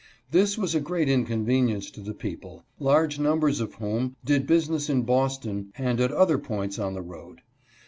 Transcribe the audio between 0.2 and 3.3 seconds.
This was a great incon venience to the people, large